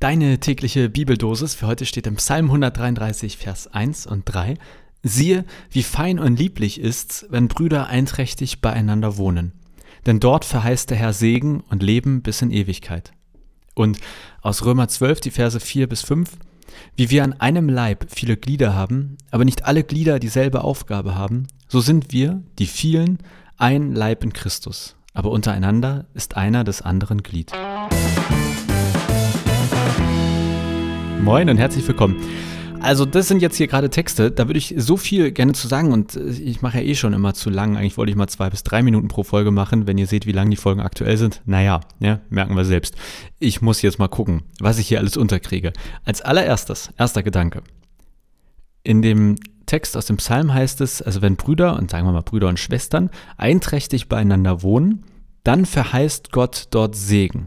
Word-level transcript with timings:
Deine 0.00 0.40
tägliche 0.40 0.88
Bibeldosis 0.88 1.54
für 1.54 1.66
heute 1.66 1.84
steht 1.84 2.06
im 2.06 2.16
Psalm 2.16 2.46
133, 2.46 3.36
Vers 3.36 3.66
1 3.66 4.06
und 4.06 4.22
3. 4.24 4.54
Siehe, 5.02 5.44
wie 5.70 5.82
fein 5.82 6.18
und 6.18 6.38
lieblich 6.38 6.80
ist's, 6.80 7.26
wenn 7.28 7.48
Brüder 7.48 7.86
einträchtig 7.88 8.62
beieinander 8.62 9.18
wohnen. 9.18 9.52
Denn 10.06 10.18
dort 10.18 10.46
verheißt 10.46 10.88
der 10.88 10.96
Herr 10.96 11.12
Segen 11.12 11.60
und 11.68 11.82
Leben 11.82 12.22
bis 12.22 12.40
in 12.40 12.50
Ewigkeit. 12.50 13.12
Und 13.74 13.98
aus 14.40 14.64
Römer 14.64 14.88
12, 14.88 15.20
die 15.20 15.30
Verse 15.30 15.60
4 15.60 15.86
bis 15.86 16.00
5. 16.00 16.30
Wie 16.96 17.10
wir 17.10 17.22
an 17.22 17.34
einem 17.34 17.68
Leib 17.68 18.06
viele 18.08 18.38
Glieder 18.38 18.74
haben, 18.74 19.18
aber 19.30 19.44
nicht 19.44 19.66
alle 19.66 19.84
Glieder 19.84 20.18
dieselbe 20.18 20.64
Aufgabe 20.64 21.14
haben, 21.14 21.46
so 21.68 21.80
sind 21.80 22.10
wir, 22.10 22.42
die 22.58 22.66
vielen, 22.66 23.18
ein 23.58 23.92
Leib 23.92 24.24
in 24.24 24.32
Christus. 24.32 24.96
Aber 25.12 25.30
untereinander 25.30 26.06
ist 26.14 26.38
einer 26.38 26.64
des 26.64 26.80
anderen 26.80 27.22
Glied. 27.22 27.52
Moin 31.22 31.50
und 31.50 31.58
herzlich 31.58 31.86
willkommen. 31.86 32.16
Also 32.80 33.04
das 33.04 33.28
sind 33.28 33.42
jetzt 33.42 33.56
hier 33.56 33.66
gerade 33.66 33.90
Texte, 33.90 34.30
da 34.30 34.48
würde 34.48 34.56
ich 34.56 34.74
so 34.78 34.96
viel 34.96 35.32
gerne 35.32 35.52
zu 35.52 35.68
sagen 35.68 35.92
und 35.92 36.16
äh, 36.16 36.30
ich 36.30 36.62
mache 36.62 36.78
ja 36.78 36.84
eh 36.84 36.94
schon 36.94 37.12
immer 37.12 37.34
zu 37.34 37.50
lang. 37.50 37.76
Eigentlich 37.76 37.98
wollte 37.98 38.10
ich 38.10 38.16
mal 38.16 38.26
zwei 38.26 38.48
bis 38.48 38.62
drei 38.62 38.82
Minuten 38.82 39.08
pro 39.08 39.22
Folge 39.22 39.50
machen, 39.50 39.86
wenn 39.86 39.98
ihr 39.98 40.06
seht, 40.06 40.24
wie 40.24 40.32
lang 40.32 40.48
die 40.48 40.56
Folgen 40.56 40.80
aktuell 40.80 41.18
sind. 41.18 41.42
Naja, 41.44 41.80
ja, 41.98 42.20
merken 42.30 42.56
wir 42.56 42.64
selbst. 42.64 42.96
Ich 43.38 43.60
muss 43.60 43.82
jetzt 43.82 43.98
mal 43.98 44.08
gucken, 44.08 44.44
was 44.60 44.78
ich 44.78 44.88
hier 44.88 44.98
alles 44.98 45.18
unterkriege. 45.18 45.74
Als 46.04 46.22
allererstes, 46.22 46.90
erster 46.96 47.22
Gedanke. 47.22 47.62
In 48.82 49.02
dem 49.02 49.36
Text 49.66 49.98
aus 49.98 50.06
dem 50.06 50.16
Psalm 50.16 50.54
heißt 50.54 50.80
es, 50.80 51.02
also 51.02 51.20
wenn 51.20 51.36
Brüder 51.36 51.76
und 51.76 51.90
sagen 51.90 52.06
wir 52.06 52.12
mal 52.12 52.22
Brüder 52.22 52.48
und 52.48 52.58
Schwestern 52.58 53.10
einträchtig 53.36 54.08
beieinander 54.08 54.62
wohnen, 54.62 55.04
dann 55.44 55.66
verheißt 55.66 56.32
Gott 56.32 56.68
dort 56.70 56.96
Segen. 56.96 57.46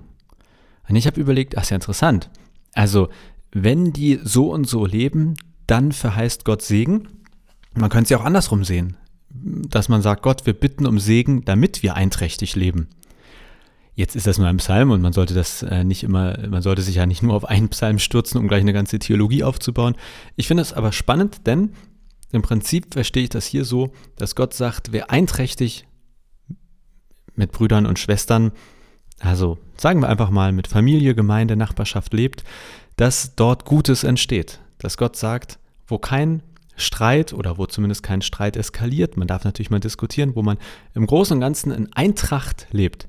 Und 0.87 0.95
ich 0.95 1.07
habe 1.07 1.19
überlegt, 1.19 1.57
ach, 1.57 1.63
ist 1.63 1.71
ja 1.71 1.75
interessant. 1.75 2.29
Also 2.75 3.09
wenn 3.53 3.93
die 3.93 4.19
so 4.23 4.51
und 4.51 4.67
so 4.67 4.85
leben, 4.85 5.35
dann 5.67 5.91
verheißt 5.91 6.45
Gott 6.45 6.61
Segen. 6.61 7.07
Man 7.75 7.89
könnte 7.89 8.05
es 8.05 8.09
ja 8.09 8.19
auch 8.19 8.25
andersrum 8.25 8.63
sehen, 8.63 8.97
dass 9.29 9.89
man 9.89 10.01
sagt, 10.01 10.23
Gott, 10.23 10.45
wir 10.45 10.53
bitten 10.53 10.85
um 10.85 10.99
Segen, 10.99 11.45
damit 11.45 11.83
wir 11.83 11.95
einträchtig 11.95 12.55
leben. 12.55 12.89
Jetzt 13.95 14.15
ist 14.15 14.25
das 14.25 14.39
nur 14.39 14.47
ein 14.47 14.57
Psalm 14.57 14.89
und 14.89 15.01
man 15.01 15.13
sollte 15.13 15.35
das 15.35 15.61
äh, 15.61 15.83
nicht 15.83 16.03
immer, 16.03 16.37
man 16.47 16.63
sollte 16.63 16.81
sich 16.81 16.95
ja 16.95 17.05
nicht 17.05 17.21
nur 17.21 17.35
auf 17.35 17.45
einen 17.45 17.69
Psalm 17.69 17.99
stürzen, 17.99 18.39
um 18.39 18.47
gleich 18.47 18.61
eine 18.61 18.73
ganze 18.73 18.97
Theologie 18.97 19.43
aufzubauen. 19.43 19.95
Ich 20.35 20.47
finde 20.47 20.63
es 20.63 20.73
aber 20.73 20.91
spannend, 20.91 21.45
denn 21.45 21.73
im 22.31 22.41
Prinzip 22.41 22.93
verstehe 22.93 23.23
ich 23.23 23.29
das 23.29 23.45
hier 23.45 23.65
so, 23.65 23.93
dass 24.15 24.33
Gott 24.33 24.55
sagt, 24.55 24.91
wer 24.91 25.11
einträchtig 25.11 25.85
mit 27.35 27.51
Brüdern 27.51 27.85
und 27.85 27.99
Schwestern, 27.99 28.51
also 29.19 29.59
sagen 29.77 30.01
wir 30.01 30.09
einfach 30.09 30.31
mal 30.31 30.51
mit 30.51 30.67
Familie, 30.67 31.13
Gemeinde, 31.13 31.55
Nachbarschaft 31.55 32.13
lebt, 32.13 32.43
dass 32.97 33.35
dort 33.35 33.65
Gutes 33.65 34.03
entsteht. 34.03 34.59
Dass 34.77 34.97
Gott 34.97 35.15
sagt, 35.15 35.59
wo 35.87 35.97
kein 35.97 36.43
Streit 36.75 37.33
oder 37.33 37.57
wo 37.57 37.65
zumindest 37.65 38.03
kein 38.03 38.21
Streit 38.21 38.57
eskaliert, 38.57 39.17
man 39.17 39.27
darf 39.27 39.43
natürlich 39.43 39.69
mal 39.69 39.79
diskutieren, 39.79 40.35
wo 40.35 40.41
man 40.41 40.57
im 40.93 41.05
Großen 41.05 41.35
und 41.35 41.41
Ganzen 41.41 41.71
in 41.71 41.93
Eintracht 41.93 42.67
lebt, 42.71 43.07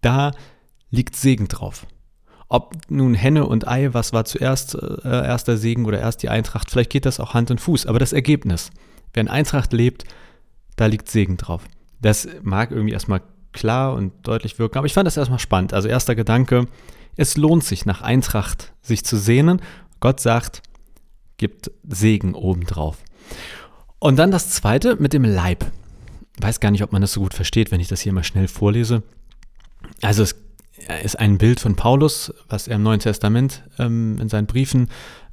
da 0.00 0.32
liegt 0.90 1.16
Segen 1.16 1.48
drauf. 1.48 1.86
Ob 2.48 2.74
nun 2.88 3.14
Henne 3.14 3.46
und 3.46 3.68
Ei, 3.68 3.94
was 3.94 4.12
war 4.12 4.24
zuerst 4.24 4.74
äh, 4.74 4.98
erster 5.04 5.56
Segen 5.56 5.84
oder 5.86 6.00
erst 6.00 6.22
die 6.24 6.28
Eintracht, 6.28 6.68
vielleicht 6.68 6.90
geht 6.90 7.06
das 7.06 7.20
auch 7.20 7.32
Hand 7.32 7.50
und 7.52 7.60
Fuß, 7.60 7.86
aber 7.86 8.00
das 8.00 8.12
Ergebnis, 8.12 8.70
wer 9.14 9.20
in 9.20 9.28
Eintracht 9.28 9.72
lebt, 9.72 10.04
da 10.74 10.86
liegt 10.86 11.08
Segen 11.08 11.36
drauf. 11.36 11.62
Das 12.00 12.26
mag 12.42 12.72
irgendwie 12.72 12.92
erstmal 12.92 13.22
klar 13.52 13.94
und 13.94 14.12
deutlich 14.26 14.58
wirken, 14.58 14.78
aber 14.78 14.86
ich 14.86 14.94
fand 14.94 15.06
das 15.06 15.16
erstmal 15.16 15.38
spannend. 15.38 15.74
Also 15.74 15.86
erster 15.86 16.16
Gedanke, 16.16 16.66
es 17.16 17.36
lohnt 17.36 17.64
sich, 17.64 17.86
nach 17.86 18.02
Eintracht 18.02 18.72
sich 18.82 19.04
zu 19.04 19.16
sehnen. 19.16 19.60
Gott 20.00 20.20
sagt, 20.20 20.62
gibt 21.36 21.70
Segen 21.88 22.34
obendrauf. 22.34 22.98
Und 23.98 24.16
dann 24.16 24.30
das 24.30 24.50
zweite 24.50 24.96
mit 24.96 25.12
dem 25.12 25.24
Leib. 25.24 25.70
Ich 26.36 26.42
weiß 26.42 26.60
gar 26.60 26.70
nicht, 26.70 26.82
ob 26.82 26.92
man 26.92 27.02
das 27.02 27.12
so 27.12 27.20
gut 27.20 27.34
versteht, 27.34 27.70
wenn 27.70 27.80
ich 27.80 27.88
das 27.88 28.00
hier 28.00 28.12
mal 28.12 28.24
schnell 28.24 28.48
vorlese. 28.48 29.02
Also 30.00 30.22
es 30.22 30.34
ist 31.02 31.18
ein 31.18 31.38
Bild 31.38 31.60
von 31.60 31.76
Paulus, 31.76 32.32
was 32.48 32.68
er 32.68 32.76
im 32.76 32.82
Neuen 32.82 33.00
Testament 33.00 33.62
ähm, 33.78 34.18
in 34.20 34.28
seinen 34.28 34.46
Briefen 34.46 34.88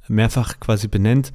mehrfach 0.08 0.60
quasi 0.60 0.88
benennt. 0.88 1.32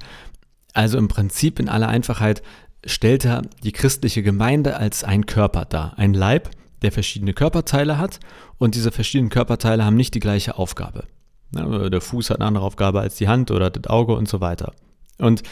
Also 0.72 0.98
im 0.98 1.08
Prinzip 1.08 1.58
in 1.58 1.68
aller 1.68 1.88
Einfachheit 1.88 2.42
stellt 2.86 3.24
er 3.24 3.42
die 3.62 3.72
christliche 3.72 4.22
Gemeinde 4.22 4.76
als 4.76 5.04
ein 5.04 5.26
Körper 5.26 5.64
dar, 5.64 5.94
ein 5.98 6.14
Leib, 6.14 6.50
der 6.84 6.92
verschiedene 6.92 7.32
Körperteile 7.32 7.98
hat 7.98 8.20
und 8.58 8.74
diese 8.76 8.92
verschiedenen 8.92 9.30
Körperteile 9.30 9.84
haben 9.84 9.96
nicht 9.96 10.14
die 10.14 10.20
gleiche 10.20 10.56
Aufgabe. 10.58 11.04
Der 11.52 12.00
Fuß 12.00 12.30
hat 12.30 12.38
eine 12.38 12.46
andere 12.46 12.64
Aufgabe 12.64 13.00
als 13.00 13.16
die 13.16 13.28
Hand 13.28 13.50
oder 13.50 13.70
das 13.70 13.90
Auge 13.90 14.14
und 14.14 14.28
so 14.28 14.40
weiter. 14.40 14.72
Und 15.18 15.42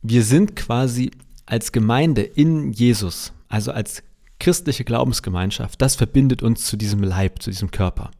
wir 0.00 0.24
sind 0.24 0.56
quasi 0.56 1.10
als 1.46 1.72
Gemeinde 1.72 2.22
in 2.22 2.72
Jesus, 2.72 3.32
also 3.48 3.72
als 3.72 4.02
christliche 4.40 4.84
Glaubensgemeinschaft, 4.84 5.80
das 5.80 5.94
verbindet 5.94 6.42
uns 6.42 6.64
zu 6.64 6.76
diesem 6.76 7.02
Leib, 7.02 7.42
zu 7.42 7.50
diesem 7.50 7.70
Körper. 7.70 8.10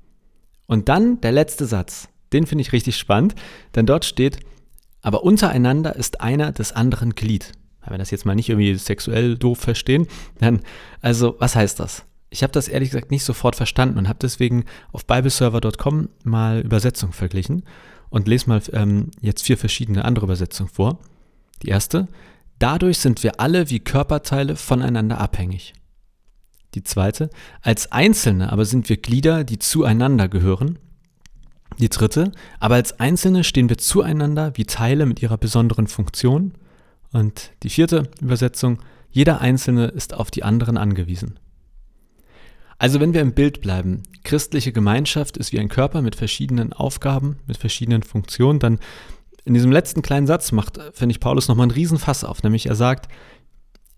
Und 0.66 0.88
dann 0.88 1.20
der 1.20 1.32
letzte 1.32 1.66
Satz, 1.66 2.08
den 2.32 2.46
finde 2.46 2.62
ich 2.62 2.72
richtig 2.72 2.96
spannend, 2.96 3.34
denn 3.74 3.86
dort 3.86 4.04
steht, 4.04 4.38
aber 5.00 5.24
untereinander 5.24 5.96
ist 5.96 6.20
einer 6.20 6.52
des 6.52 6.72
anderen 6.72 7.14
Glied. 7.14 7.52
Wenn 7.82 7.94
wir 7.94 7.98
das 7.98 8.12
jetzt 8.12 8.24
mal 8.24 8.36
nicht 8.36 8.48
irgendwie 8.48 8.74
sexuell 8.76 9.36
doof 9.36 9.58
verstehen, 9.58 10.06
dann, 10.38 10.60
also, 11.00 11.34
was 11.40 11.56
heißt 11.56 11.80
das? 11.80 12.04
Ich 12.32 12.42
habe 12.42 12.52
das 12.52 12.66
ehrlich 12.66 12.90
gesagt 12.90 13.10
nicht 13.10 13.24
sofort 13.24 13.56
verstanden 13.56 13.98
und 13.98 14.08
habe 14.08 14.18
deswegen 14.22 14.64
auf 14.90 15.04
bibleserver.com 15.04 16.08
mal 16.24 16.60
Übersetzungen 16.60 17.12
verglichen 17.12 17.62
und 18.08 18.26
lese 18.26 18.48
mal 18.48 18.62
ähm, 18.72 19.10
jetzt 19.20 19.42
vier 19.42 19.58
verschiedene 19.58 20.06
andere 20.06 20.24
Übersetzungen 20.24 20.70
vor. 20.70 20.98
Die 21.62 21.68
erste, 21.68 22.08
dadurch 22.58 22.98
sind 22.98 23.22
wir 23.22 23.38
alle 23.38 23.68
wie 23.68 23.80
Körperteile 23.80 24.56
voneinander 24.56 25.18
abhängig. 25.18 25.74
Die 26.74 26.82
zweite, 26.82 27.28
als 27.60 27.92
Einzelne 27.92 28.50
aber 28.50 28.64
sind 28.64 28.88
wir 28.88 28.96
Glieder, 28.96 29.44
die 29.44 29.58
zueinander 29.58 30.28
gehören. 30.28 30.78
Die 31.78 31.90
dritte, 31.90 32.32
aber 32.60 32.76
als 32.76 32.98
Einzelne 32.98 33.44
stehen 33.44 33.68
wir 33.68 33.76
zueinander 33.76 34.52
wie 34.56 34.64
Teile 34.64 35.04
mit 35.04 35.20
ihrer 35.20 35.36
besonderen 35.36 35.86
Funktion. 35.86 36.52
Und 37.12 37.50
die 37.62 37.68
vierte 37.68 38.08
Übersetzung, 38.22 38.78
jeder 39.10 39.42
Einzelne 39.42 39.88
ist 39.88 40.14
auf 40.14 40.30
die 40.30 40.44
anderen 40.44 40.78
angewiesen. 40.78 41.38
Also 42.82 42.98
wenn 42.98 43.14
wir 43.14 43.20
im 43.20 43.32
Bild 43.32 43.60
bleiben, 43.60 44.02
christliche 44.24 44.72
Gemeinschaft 44.72 45.36
ist 45.36 45.52
wie 45.52 45.60
ein 45.60 45.68
Körper 45.68 46.02
mit 46.02 46.16
verschiedenen 46.16 46.72
Aufgaben, 46.72 47.36
mit 47.46 47.56
verschiedenen 47.56 48.02
Funktionen, 48.02 48.58
dann 48.58 48.80
in 49.44 49.54
diesem 49.54 49.70
letzten 49.70 50.02
kleinen 50.02 50.26
Satz 50.26 50.50
macht, 50.50 50.80
finde 50.92 51.12
ich, 51.12 51.20
Paulus 51.20 51.46
nochmal 51.46 51.66
einen 51.66 51.76
Riesenfass 51.76 52.24
auf, 52.24 52.42
nämlich 52.42 52.66
er 52.66 52.74
sagt, 52.74 53.06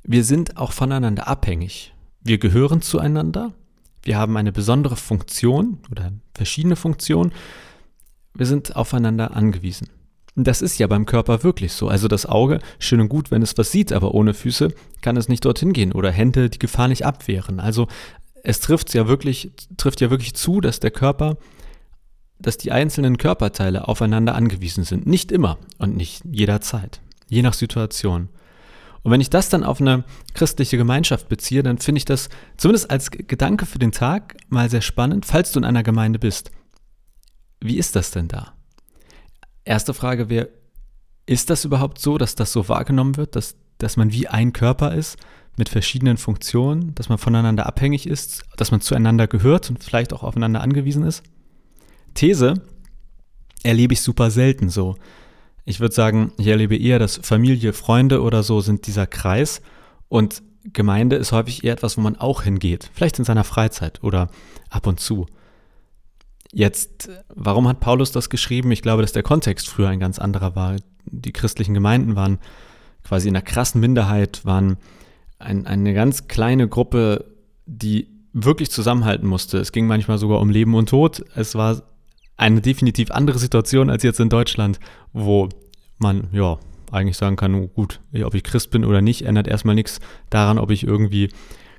wir 0.03 0.23
sind 0.23 0.59
auch 0.59 0.73
voneinander 0.73 1.29
abhängig. 1.29 1.95
Wir 2.21 2.37
gehören 2.37 2.83
zueinander, 2.83 3.55
wir 4.03 4.19
haben 4.19 4.37
eine 4.37 4.53
besondere 4.53 4.97
Funktion 4.97 5.79
oder 5.91 6.13
verschiedene 6.35 6.77
Funktionen, 6.77 7.33
wir 8.35 8.45
sind 8.45 8.77
aufeinander 8.77 9.35
angewiesen. 9.35 9.89
Und 10.37 10.47
das 10.47 10.61
ist 10.61 10.77
ja 10.79 10.89
beim 10.89 11.07
Körper 11.07 11.43
wirklich 11.43 11.73
so. 11.73 11.89
Also 11.89 12.07
das 12.07 12.27
Auge, 12.27 12.59
schön 12.79 13.01
und 13.01 13.09
gut, 13.09 13.31
wenn 13.31 13.41
es 13.41 13.57
was 13.57 13.73
sieht, 13.73 13.95
aber 13.95 14.13
ohne 14.13 14.35
Füße 14.35 14.75
kann 15.01 15.17
es 15.17 15.29
nicht 15.29 15.47
dorthin 15.47 15.73
gehen 15.73 15.93
oder 15.93 16.11
Hände 16.11 16.51
die 16.51 16.59
Gefahr 16.59 16.89
nicht 16.89 17.07
abwehren. 17.07 17.61
Also 17.61 17.89
es 18.45 18.61
trifft 18.61 18.95
ja 18.95 19.09
wirklich, 19.09 19.51
trifft 19.77 20.01
ja 20.01 20.11
wirklich 20.11 20.35
zu, 20.35 20.61
dass 20.61 20.79
der 20.79 20.91
Körper, 20.91 21.39
dass 22.39 22.59
die 22.59 22.73
einzelnen 22.73 23.17
Körperteile 23.17 23.89
aufeinander 23.89 24.35
angewiesen 24.35 24.85
sind. 24.85 25.07
Nicht 25.07 25.33
immer 25.33 25.59
und 25.79 25.97
nicht 25.97 26.23
jederzeit, 26.31 27.01
je 27.27 27.43
nach 27.43 27.55
Situation. 27.55 28.29
Und 29.03 29.11
wenn 29.11 29.21
ich 29.21 29.31
das 29.31 29.49
dann 29.49 29.65
auf 29.65 29.81
eine 29.81 30.05
christliche 30.35 30.77
Gemeinschaft 30.77 31.29
beziehe, 31.29 31.63
dann 31.63 31.79
finde 31.79 31.99
ich 31.99 32.05
das 32.05 32.29
zumindest 32.59 32.91
als 32.91 33.11
Gedanke 33.11 33.65
für 33.65 33.79
den 33.79 33.93
Tag 33.93 34.37
mal 34.49 34.69
sehr 34.69 34.83
spannend, 34.83 35.25
falls 35.25 35.53
du 35.53 35.59
in 35.59 35.65
einer 35.65 35.83
Gemeinde 35.83 36.19
bist. 36.19 36.51
Wie 37.61 37.79
ist 37.79 37.97
das 37.97 38.11
denn 38.11 38.29
da? 38.29 38.53
Erste 39.65 39.95
Frage 39.95 40.29
wäre, 40.29 40.51
ist 41.25 41.49
das 41.49 41.65
überhaupt 41.65 41.99
so, 41.99 42.19
dass 42.19 42.35
das 42.35 42.53
so 42.53 42.69
wahrgenommen 42.69 43.17
wird, 43.17 43.37
dass, 43.37 43.57
dass 43.79 43.97
man 43.97 44.13
wie 44.13 44.29
ein 44.29 44.53
Körper 44.53 44.95
ist? 44.95 45.17
Mit 45.57 45.69
verschiedenen 45.69 46.17
Funktionen, 46.17 46.95
dass 46.95 47.09
man 47.09 47.19
voneinander 47.19 47.67
abhängig 47.67 48.07
ist, 48.07 48.43
dass 48.57 48.71
man 48.71 48.81
zueinander 48.81 49.27
gehört 49.27 49.71
und 49.71 49.83
vielleicht 49.83 50.13
auch 50.13 50.23
aufeinander 50.23 50.61
angewiesen 50.61 51.05
ist. 51.05 51.23
These 52.15 52.55
erlebe 53.63 53.95
ich 53.95 54.01
super 54.01 54.31
selten 54.31 54.69
so. 54.69 54.97
Ich 55.65 55.81
würde 55.81 55.95
sagen, 55.95 56.33
ich 56.37 56.47
erlebe 56.47 56.77
eher, 56.77 56.99
dass 56.99 57.21
Familie, 57.23 57.73
Freunde 57.73 58.21
oder 58.23 58.43
so 58.43 58.61
sind 58.61 58.87
dieser 58.87 59.07
Kreis 59.07 59.63
und 60.09 60.43
Gemeinde 60.73 61.17
ist 61.17 61.33
häufig 61.33 61.63
eher 61.63 61.75
etwas, 61.75 61.97
wo 61.97 62.01
man 62.01 62.17
auch 62.17 62.43
hingeht, 62.43 62.91
vielleicht 62.95 63.19
in 63.19 63.25
seiner 63.25 63.45
Freizeit 63.45 64.03
oder 64.03 64.31
ab 64.71 64.87
und 64.87 64.99
zu. 64.99 65.27
Jetzt, 66.53 67.11
warum 67.29 67.69
hat 67.69 67.81
Paulus 67.81 68.13
das 68.13 68.31
geschrieben? 68.31 68.71
Ich 68.73 68.81
glaube, 68.81 69.03
dass 69.03 69.13
der 69.13 69.23
Kontext 69.23 69.69
früher 69.69 69.89
ein 69.89 70.01
ganz 70.01 70.19
anderer 70.19 70.55
war. 70.57 70.77
Die 71.05 71.33
christlichen 71.33 71.75
Gemeinden 71.75 72.17
waren 72.17 72.39
quasi 73.03 73.29
in 73.29 73.35
einer 73.35 73.45
krassen 73.45 73.81
Minderheit, 73.81 74.45
waren 74.45 74.79
ein, 75.39 75.67
eine 75.67 75.95
ganz 75.95 76.29
kleine 76.29 76.69
Gruppe, 76.69 77.25
die 77.67 78.09
wirklich 78.33 78.71
zusammenhalten 78.71 79.27
musste. 79.27 79.59
Es 79.59 79.73
ging 79.73 79.87
manchmal 79.87 80.19
sogar 80.19 80.41
um 80.41 80.51
Leben 80.51 80.75
und 80.75 80.89
Tod. 80.89 81.25
Es 81.35 81.55
war 81.55 81.83
eine 82.37 82.61
definitiv 82.61 83.11
andere 83.11 83.39
Situation 83.39 83.91
als 83.91 84.03
jetzt 84.03 84.21
in 84.21 84.29
Deutschland, 84.29 84.81
wo 85.13 85.49
man, 85.99 86.29
ja, 86.33 86.59
eigentlich 86.91 87.17
sagen 87.17 87.37
kann, 87.37 87.55
oh, 87.55 87.69
gut, 87.69 88.01
ob 88.25 88.35
ich 88.35 88.45
Christ 88.45 88.71
bin 88.71 88.85
oder 88.85 89.03
nicht, 89.03 89.23
ändert 89.23 89.49
erstmal 89.49 89.75
nichts 89.75 90.01
daran, 90.31 90.59
ob 90.59 90.71
ich 90.71 90.85
irgendwie 90.85 91.31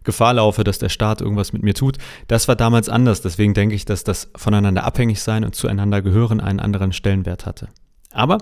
Gefahr 0.03 0.35
laufe, 0.35 0.63
dass 0.63 0.79
der 0.79 0.89
Staat 0.89 1.21
irgendwas 1.21 1.51
mit 1.51 1.63
mir 1.63 1.73
tut. 1.73 1.97
Das 2.27 2.47
war 2.47 2.55
damals 2.55 2.89
anders. 2.89 3.21
Deswegen 3.21 3.53
denke 3.53 3.75
ich, 3.75 3.85
dass 3.85 4.03
das 4.03 4.29
voneinander 4.35 4.83
abhängig 4.83 5.21
sein 5.21 5.43
und 5.43 5.55
zueinander 5.55 6.01
gehören 6.01 6.39
einen 6.39 6.59
anderen 6.59 6.93
Stellenwert 6.93 7.45
hatte. 7.45 7.69
Aber 8.11 8.37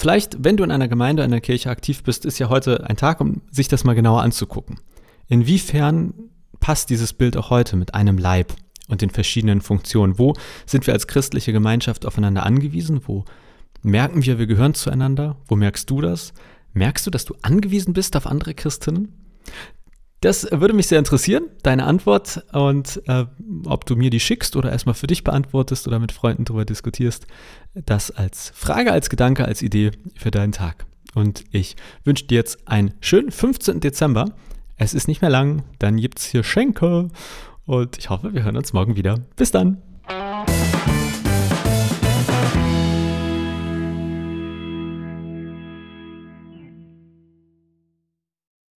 vielleicht, 0.00 0.42
wenn 0.42 0.56
du 0.56 0.64
in 0.64 0.70
einer 0.70 0.88
Gemeinde, 0.88 1.22
in 1.22 1.32
einer 1.32 1.40
Kirche 1.40 1.70
aktiv 1.70 2.02
bist, 2.02 2.24
ist 2.24 2.38
ja 2.38 2.48
heute 2.48 2.88
ein 2.88 2.96
Tag, 2.96 3.20
um 3.20 3.42
sich 3.50 3.68
das 3.68 3.84
mal 3.84 3.94
genauer 3.94 4.22
anzugucken. 4.22 4.80
Inwiefern 5.28 6.14
passt 6.58 6.90
dieses 6.90 7.12
Bild 7.12 7.36
auch 7.36 7.50
heute 7.50 7.76
mit 7.76 7.94
einem 7.94 8.16
Leib 8.16 8.54
und 8.88 9.02
den 9.02 9.10
verschiedenen 9.10 9.60
Funktionen? 9.60 10.18
Wo 10.18 10.34
sind 10.66 10.86
wir 10.86 10.94
als 10.94 11.06
christliche 11.06 11.52
Gemeinschaft 11.52 12.06
aufeinander 12.06 12.44
angewiesen? 12.44 13.02
Wo 13.06 13.24
merken 13.82 14.24
wir, 14.24 14.38
wir 14.38 14.46
gehören 14.46 14.74
zueinander? 14.74 15.36
Wo 15.46 15.56
merkst 15.56 15.88
du 15.90 16.00
das? 16.00 16.32
Merkst 16.72 17.06
du, 17.06 17.10
dass 17.10 17.24
du 17.24 17.34
angewiesen 17.42 17.92
bist 17.92 18.16
auf 18.16 18.26
andere 18.26 18.54
Christinnen? 18.54 19.14
Das 20.20 20.46
würde 20.50 20.74
mich 20.74 20.86
sehr 20.86 20.98
interessieren, 20.98 21.44
deine 21.62 21.84
Antwort 21.84 22.44
und 22.52 23.02
äh, 23.06 23.24
ob 23.64 23.86
du 23.86 23.96
mir 23.96 24.10
die 24.10 24.20
schickst 24.20 24.54
oder 24.54 24.70
erstmal 24.70 24.94
für 24.94 25.06
dich 25.06 25.24
beantwortest 25.24 25.88
oder 25.88 25.98
mit 25.98 26.12
Freunden 26.12 26.44
darüber 26.44 26.66
diskutierst. 26.66 27.26
Das 27.74 28.10
als 28.10 28.52
Frage, 28.54 28.92
als 28.92 29.08
Gedanke, 29.08 29.46
als 29.46 29.62
Idee 29.62 29.92
für 30.16 30.30
deinen 30.30 30.52
Tag. 30.52 30.84
Und 31.14 31.44
ich 31.52 31.74
wünsche 32.04 32.26
dir 32.26 32.36
jetzt 32.36 32.68
einen 32.68 32.92
schönen 33.00 33.30
15. 33.30 33.80
Dezember. 33.80 34.26
Es 34.76 34.92
ist 34.92 35.08
nicht 35.08 35.22
mehr 35.22 35.30
lang, 35.30 35.62
dann 35.78 35.96
gibt 35.96 36.18
es 36.18 36.26
hier 36.26 36.44
Schenke 36.44 37.08
und 37.64 37.96
ich 37.98 38.10
hoffe, 38.10 38.34
wir 38.34 38.42
hören 38.42 38.56
uns 38.56 38.74
morgen 38.74 38.96
wieder. 38.96 39.20
Bis 39.36 39.50
dann. 39.50 39.78